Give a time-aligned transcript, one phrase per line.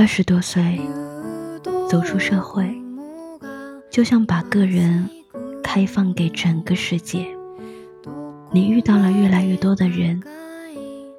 [0.00, 0.80] 二十多岁
[1.86, 2.74] 走出社会，
[3.90, 5.06] 就像把个人
[5.62, 7.26] 开放给整个世界。
[8.50, 10.18] 你遇到了越来越多的人，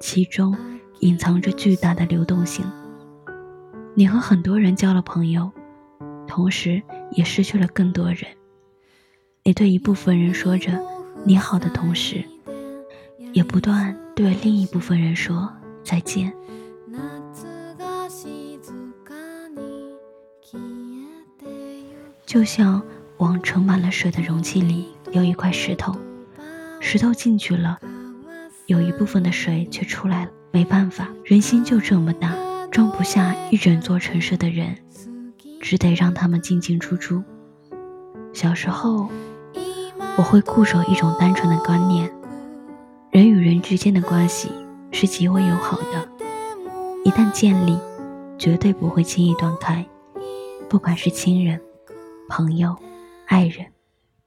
[0.00, 0.56] 其中
[0.98, 2.66] 隐藏着巨大的流动性。
[3.94, 5.48] 你和很多人交了朋友，
[6.26, 8.26] 同时也失去了更多人。
[9.44, 10.72] 你对一部分人说着
[11.22, 12.24] “你好”的同时，
[13.32, 15.48] 也不断对另一部分人说
[15.84, 16.32] 再见。
[22.24, 22.82] 就像
[23.18, 25.94] 往盛满了水的容器里有一块石头。
[26.80, 27.78] 石头进去了，
[28.66, 30.30] 有一部分的水却出来了。
[30.50, 32.34] 没办法，人心就这么大，
[32.70, 34.76] 装不下一整座城市的人，
[35.60, 37.22] 只得让他们进进出出。
[38.34, 39.08] 小时候，
[40.18, 42.12] 我会固守一种单纯的观念：
[43.10, 44.50] 人与人之间的关系
[44.90, 46.08] 是极为友好的，
[47.04, 47.78] 一旦建立，
[48.36, 49.86] 绝对不会轻易断开，
[50.68, 51.58] 不管是亲人、
[52.34, 52.74] 朋友、
[53.26, 53.66] 爱人。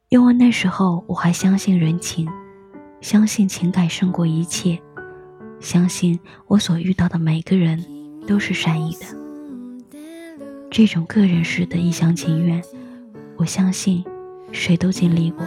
[0.09, 2.29] 因为那时候我还相信人情。
[3.01, 4.79] 相信情感胜过一切，
[5.59, 7.83] 相信我所遇到的每个人
[8.27, 9.97] 都是善意的。
[10.69, 12.63] 这种个人式的一厢情愿，
[13.37, 14.03] 我相信
[14.51, 15.43] 谁都经历过。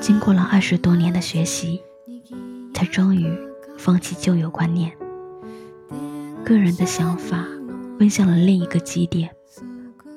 [0.00, 1.80] 经过了二十多年的学习，
[2.74, 3.28] 才终于
[3.76, 4.92] 放弃旧有观念。
[6.44, 7.44] 个人的想法
[7.98, 9.30] 奔向了另一个极点，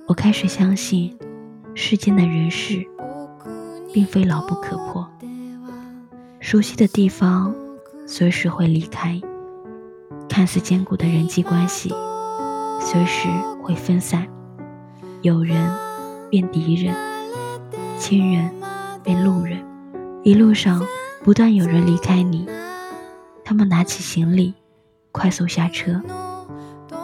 [0.07, 1.15] 我开始相信
[1.73, 2.85] 世间的人事
[3.93, 5.07] 并非牢不可破。
[6.39, 7.53] 熟悉的地方，
[8.05, 9.21] 随时会离开；
[10.27, 11.93] 看似坚固的人际关系，
[12.79, 13.27] 随时
[13.61, 14.27] 会分散。
[15.21, 15.71] 友人
[16.29, 16.95] 变敌人，
[17.97, 18.51] 亲人
[19.03, 19.63] 变路人，
[20.23, 20.81] 一路上
[21.23, 22.47] 不断有人离开你。
[23.45, 24.55] 他们拿起行李，
[25.11, 26.01] 快速下车。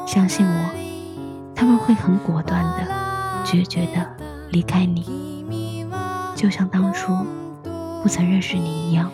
[0.08, 4.17] 相信我，他们会很果断的、决绝的
[4.50, 5.46] 离开你，
[6.36, 7.14] 就像当初
[8.02, 9.12] 不曾认识你一样。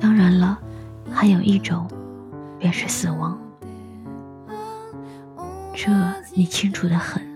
[0.00, 0.58] 当然了
[1.10, 1.88] 还有一种，
[2.58, 3.38] 便是死亡。
[5.74, 5.90] 这
[6.32, 7.33] 你清楚的很。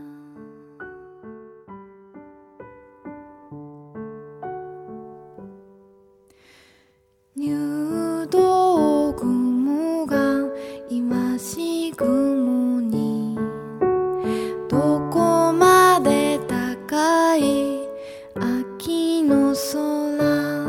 [14.69, 17.89] どこまで高い？
[18.35, 20.67] 秋の空。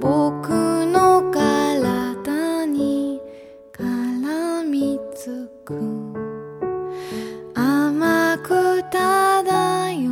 [0.00, 0.50] 僕
[0.86, 3.20] の体に
[3.72, 5.74] 絡みつく。
[7.54, 10.10] 甘くただよ